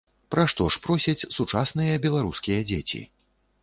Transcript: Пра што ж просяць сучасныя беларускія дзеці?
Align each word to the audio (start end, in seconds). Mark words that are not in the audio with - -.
Пра 0.35 0.45
што 0.53 0.67
ж 0.77 0.81
просяць 0.85 1.27
сучасныя 1.37 2.03
беларускія 2.09 2.69
дзеці? 2.75 3.09